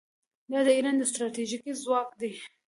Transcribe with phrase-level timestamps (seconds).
[0.51, 2.31] دا د ایران ستراتیژیک ځواک دی.